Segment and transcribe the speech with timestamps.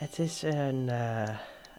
[0.00, 1.28] Het is een, uh,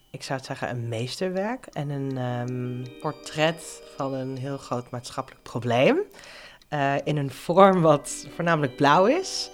[0.10, 5.44] ik zou het zeggen, een meesterwerk en een um, portret van een heel groot maatschappelijk
[5.44, 6.02] probleem.
[6.70, 9.50] Uh, in een vorm wat voornamelijk blauw is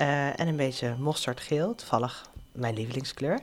[0.00, 3.40] uh, en een beetje mosterdgeel, toevallig mijn lievelingskleur.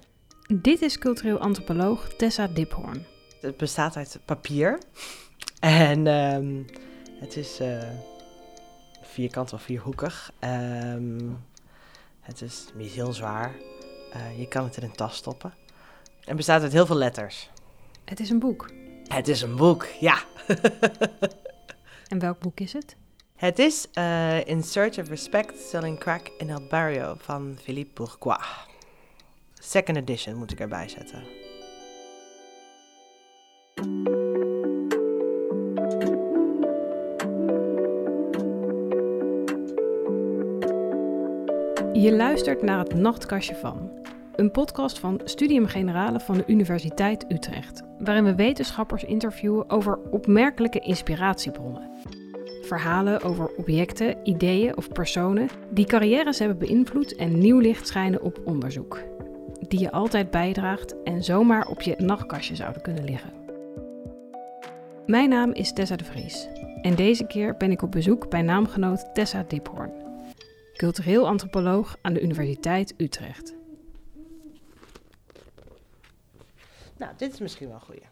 [0.48, 3.06] Dit is cultureel antropoloog Tessa Diphoorn.
[3.42, 4.80] Het bestaat uit papier
[5.60, 6.66] en um,
[7.20, 7.60] het is
[9.02, 10.32] vierkant of vierhoekig.
[10.40, 11.44] Um,
[12.22, 13.56] het is niet heel zwaar.
[14.16, 15.54] Uh, je kan het in een tas stoppen.
[16.24, 17.50] En bestaat uit heel veel letters.
[18.06, 18.70] Het is een boek.
[19.08, 20.24] Het is een boek, ja.
[22.12, 22.96] en welk boek is het?
[23.36, 28.68] Het is uh, In Search of Respect Selling Crack in El Barrio van Philippe Bourgois.
[29.54, 31.24] Second edition moet ik erbij zetten.
[41.94, 43.99] Je luistert naar het Nachtkastje van,
[44.40, 50.80] een podcast van Studium Generale van de Universiteit Utrecht, waarin we wetenschappers interviewen over opmerkelijke
[50.80, 51.90] inspiratiebronnen.
[52.62, 58.42] Verhalen over objecten, ideeën of personen die carrières hebben beïnvloed en nieuw licht schijnen op
[58.46, 59.02] onderzoek.
[59.68, 63.34] Die je altijd bijdraagt en zomaar op je nachtkastje zouden kunnen liggen.
[65.06, 66.48] Mijn naam is Tessa de Vries
[66.82, 70.08] en deze keer ben ik op bezoek bij naamgenoot Tessa Diphoorn
[70.80, 73.59] cultureel antropoloog aan de Universiteit Utrecht.
[77.00, 78.04] Nou, dit is misschien wel een goeie.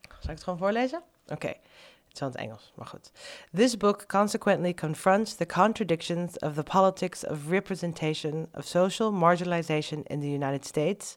[0.00, 1.02] Zal ik het gewoon voorlezen?
[1.24, 1.32] Oké.
[1.32, 1.60] Okay.
[2.08, 3.12] Het is het Engels, maar goed.
[3.54, 10.20] This book consequently confronts the contradictions of the politics of representation of social marginalization in
[10.20, 11.16] the United States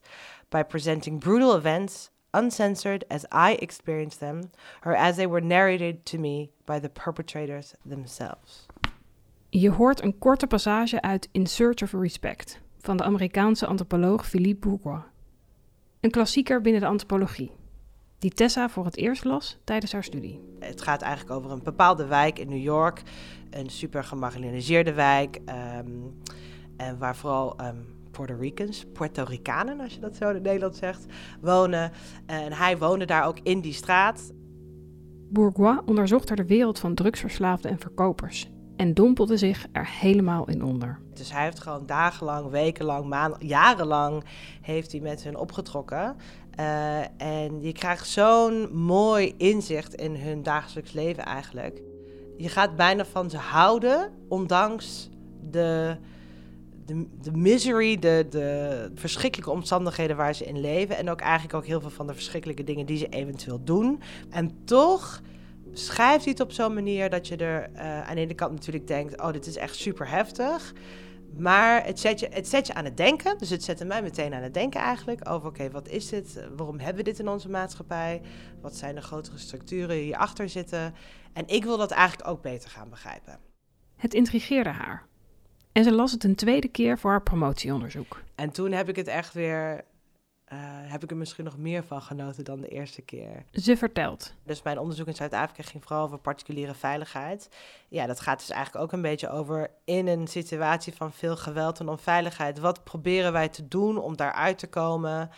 [0.49, 4.49] by presenting brutal events uncensored as I experienced them
[4.85, 8.65] or as they were narrated to me by the perpetrators themselves.
[9.49, 14.67] Je hoort een korte passage uit In Search of Respect van de Amerikaanse antropoloog Philippe
[14.67, 15.03] Bourgois.
[15.99, 17.51] Een klassieker binnen de antropologie,
[18.19, 20.39] die Tessa voor het eerst las tijdens haar studie.
[20.59, 23.01] Het gaat eigenlijk over een bepaalde wijk in New York,
[23.49, 25.39] een super gemarginaliseerde wijk,
[25.77, 26.21] um,
[26.77, 31.05] en waar vooral um, Puerto Ricans, Puerto Ricanen, als je dat zo in Nederland zegt,
[31.41, 31.91] wonen.
[32.25, 34.31] En hij woonde daar ook in die straat.
[35.29, 40.63] Bourgois onderzocht er de wereld van drugsverslaafden en verkopers en dompelde zich er helemaal in
[40.63, 40.99] onder.
[41.13, 44.23] Dus hij heeft gewoon dagenlang, wekenlang, maanden, jarenlang
[44.61, 46.15] heeft hij met hun opgetrokken.
[46.59, 51.81] Uh, en je krijgt zo'n mooi inzicht in hun dagelijks leven eigenlijk.
[52.37, 55.09] Je gaat bijna van ze houden, ondanks
[55.49, 55.97] de,
[56.85, 60.97] de, de misery, de, de verschrikkelijke omstandigheden waar ze in leven.
[60.97, 64.01] En ook eigenlijk ook heel veel van de verschrikkelijke dingen die ze eventueel doen.
[64.29, 65.21] En toch
[65.73, 68.87] schrijft hij het op zo'n manier dat je er uh, aan de ene kant natuurlijk
[68.87, 70.73] denkt: oh, dit is echt super heftig.
[71.37, 73.37] Maar het zet, je, het zet je aan het denken.
[73.37, 76.47] Dus het zette mij meteen aan het denken eigenlijk over: oké, wat is dit?
[76.55, 78.21] Waarom hebben we dit in onze maatschappij?
[78.61, 80.93] Wat zijn de grotere structuren die hierachter zitten?
[81.33, 83.39] En ik wil dat eigenlijk ook beter gaan begrijpen.
[83.95, 85.07] Het intrigeerde haar.
[85.71, 88.21] En ze las het een tweede keer voor haar promotieonderzoek.
[88.35, 89.85] En toen heb ik het echt weer
[90.53, 90.59] uh,
[90.91, 93.43] heb ik er misschien nog meer van genoten dan de eerste keer.
[93.51, 94.33] Ze vertelt.
[94.43, 97.49] Dus mijn onderzoek in Zuid-Afrika ging vooral over particuliere veiligheid.
[97.87, 101.79] Ja, dat gaat dus eigenlijk ook een beetje over in een situatie van veel geweld
[101.79, 102.59] en onveiligheid.
[102.59, 105.29] Wat proberen wij te doen om daaruit te komen?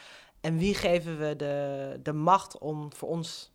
[0.41, 3.51] En wie geven we de, de macht om voor ons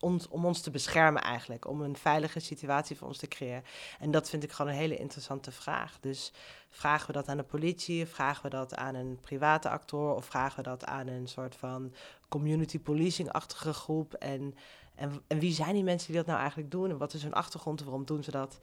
[0.00, 3.64] om ons te beschermen eigenlijk, om een veilige situatie voor ons te creëren.
[3.98, 5.98] En dat vind ik gewoon een hele interessante vraag.
[6.00, 6.32] Dus
[6.70, 10.56] vragen we dat aan de politie, vragen we dat aan een private actor of vragen
[10.56, 11.92] we dat aan een soort van
[12.28, 14.14] community policing-achtige groep?
[14.14, 14.54] En,
[14.94, 17.82] en, wie zijn die mensen die dat nou eigenlijk doen en wat is hun achtergrond
[17.82, 18.60] waarom doen ze dat?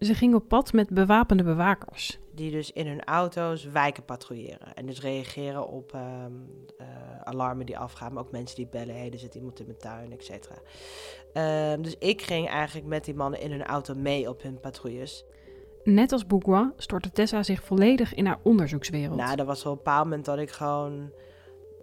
[0.00, 2.18] Ze ging op pad met bewapende bewakers.
[2.34, 4.74] Die dus in hun auto's wijken patrouilleren.
[4.74, 6.48] En dus reageren op um,
[6.80, 6.86] uh,
[7.22, 8.12] alarmen die afgaan.
[8.12, 8.94] Maar ook mensen die bellen.
[8.94, 10.54] Hé, hey, er zit iemand in mijn tuin, et cetera.
[11.34, 15.24] Uh, dus ik ging eigenlijk met die mannen in hun auto mee op hun patrouilles.
[15.84, 19.16] Net als Bourgois stortte Tessa zich volledig in haar onderzoekswereld.
[19.16, 21.10] Nou, er was wel een bepaald moment dat ik gewoon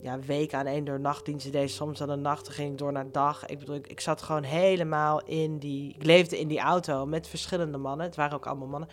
[0.02, 1.72] ja, weken aan één door nachtdiensten deed.
[1.72, 3.46] Soms aan de nacht ging ik door naar dag.
[3.46, 5.94] Ik bedoel, ik, zat gewoon helemaal in die...
[5.94, 8.06] Ik leefde in die auto met verschillende mannen.
[8.06, 8.90] Het waren ook allemaal mannen.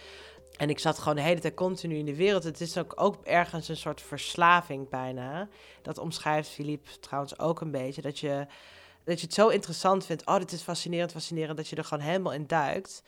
[0.57, 2.45] En ik zat gewoon de hele tijd continu in de wereld.
[2.45, 5.49] Het is ook, ook ergens een soort verslaving bijna.
[5.83, 8.03] Dat omschrijft Philippe trouwens ook een beetje.
[8.03, 8.47] Dat je,
[9.05, 10.27] dat je het zo interessant vindt.
[10.27, 11.57] Oh, dit is fascinerend, fascinerend.
[11.57, 13.03] Dat je er gewoon helemaal in duikt.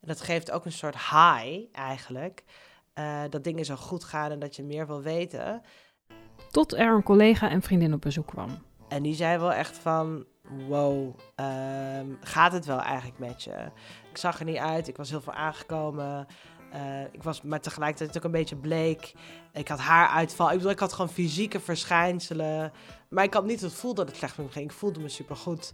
[0.00, 2.44] En dat geeft ook een soort high eigenlijk.
[2.94, 5.62] Uh, dat dingen zo goed gaan en dat je meer wil weten.
[6.52, 8.48] Tot er een collega en vriendin op bezoek kwam.
[8.88, 10.24] En die zei wel echt van,
[10.68, 13.70] wow, um, gaat het wel eigenlijk met je?
[14.10, 16.26] Ik zag er niet uit, ik was heel veel aangekomen.
[16.74, 19.12] Uh, ik was maar tegelijkertijd ook een beetje bleek.
[19.52, 20.50] Ik had haaruitval.
[20.50, 22.72] Ik bedoel, ik had gewoon fysieke verschijnselen.
[23.08, 24.64] Maar ik had niet het gevoel dat het slecht met me ging.
[24.64, 25.72] Ik voelde me supergoed.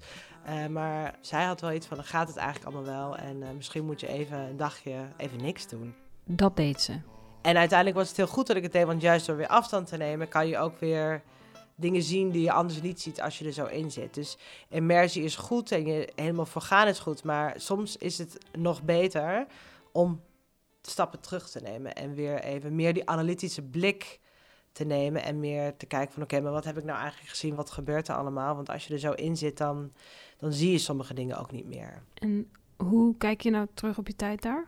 [0.48, 3.16] Uh, maar zij had wel iets van, dan gaat het eigenlijk allemaal wel.
[3.16, 5.94] En uh, misschien moet je even een dagje even niks doen.
[6.25, 7.00] Dat deed ze.
[7.43, 8.87] En uiteindelijk was het heel goed dat ik het deed.
[8.87, 11.23] Want juist door weer afstand te nemen, kan je ook weer
[11.75, 14.14] dingen zien die je anders niet ziet als je er zo in zit.
[14.14, 14.38] Dus
[14.69, 17.25] immersie is goed en je helemaal voor gaan is goed.
[17.25, 19.46] Maar soms is het nog beter
[19.93, 20.20] om
[20.82, 24.20] stappen terug te nemen en weer even meer die analytische blik
[24.73, 27.55] te nemen en meer te kijken van oké, maar wat heb ik nou eigenlijk gezien?
[27.55, 28.55] Wat gebeurt er allemaal?
[28.55, 29.93] Want als je er zo in zit, dan,
[30.37, 32.02] dan zie je sommige dingen ook niet meer.
[32.14, 34.67] En hoe kijk je nou terug op je tijd daar?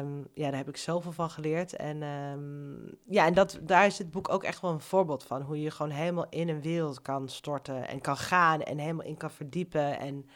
[0.00, 1.76] Um, ja, daar heb ik zoveel van geleerd.
[1.76, 5.42] En um, ja, en dat, daar is het boek ook echt wel een voorbeeld van.
[5.42, 9.16] Hoe je gewoon helemaal in een wereld kan storten en kan gaan en helemaal in
[9.16, 9.98] kan verdiepen.
[9.98, 10.28] En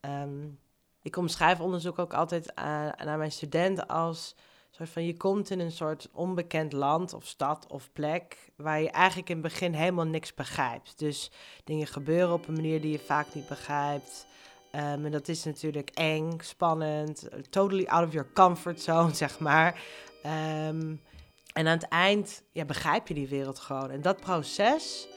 [0.00, 0.58] um,
[1.02, 4.34] ik omschrijf onderzoek ook altijd aan, aan mijn studenten als
[4.70, 8.90] soort van je komt in een soort onbekend land of stad of plek waar je
[8.90, 10.98] eigenlijk in het begin helemaal niks begrijpt.
[10.98, 11.30] Dus
[11.64, 14.26] dingen gebeuren op een manier die je vaak niet begrijpt.
[14.74, 19.82] Um, en dat is natuurlijk eng, spannend, totally out of your comfort zone, zeg maar.
[20.66, 21.00] Um,
[21.52, 23.90] en aan het eind ja, begrijp je die wereld gewoon.
[23.90, 25.08] En dat proces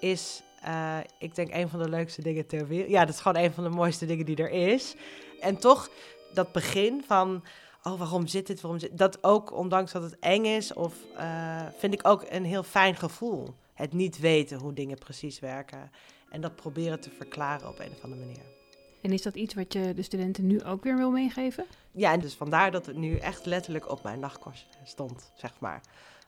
[0.00, 2.90] is, uh, ik denk, een van de leukste dingen ter wereld.
[2.90, 4.94] Ja, dat is gewoon een van de mooiste dingen die er is.
[5.40, 5.90] En toch
[6.34, 7.44] dat begin van,
[7.82, 8.60] oh, waarom zit dit?
[8.60, 12.44] Waarom zit dat ook, ondanks dat het eng is, of uh, vind ik ook een
[12.44, 13.54] heel fijn gevoel.
[13.74, 15.90] Het niet weten hoe dingen precies werken.
[16.30, 18.59] En dat proberen te verklaren op een of andere manier.
[19.02, 21.64] En is dat iets wat je de studenten nu ook weer wil meegeven?
[21.90, 25.80] Ja, en dus vandaar dat het nu echt letterlijk op mijn nachtkurs stond, zeg maar.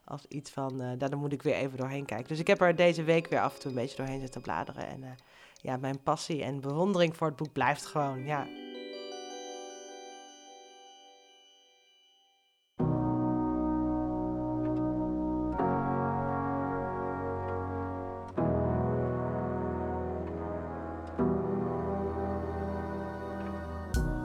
[0.04, 2.28] Als iets van, uh, daar moet ik weer even doorheen kijken.
[2.28, 4.86] Dus ik heb er deze week weer af en toe een beetje doorheen zitten bladeren.
[4.86, 5.08] En uh,
[5.56, 8.46] ja, mijn passie en bewondering voor het boek blijft gewoon, ja.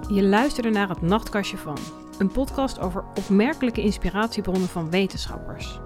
[0.10, 1.78] Je luisterde naar het Nachtkastje van,
[2.18, 5.80] een podcast over opmerkelijke inspiratiebronnen van wetenschappers.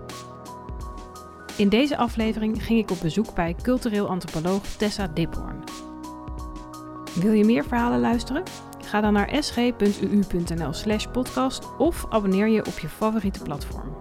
[1.57, 5.63] In deze aflevering ging ik op bezoek bij cultureel antropoloog Tessa Diphoorn.
[7.13, 8.43] Wil je meer verhalen luisteren?
[8.81, 13.95] Ga dan naar sg.uu.nl/podcast of abonneer je op je favoriete platform.